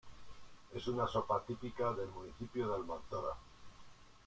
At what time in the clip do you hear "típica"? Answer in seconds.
1.45-1.93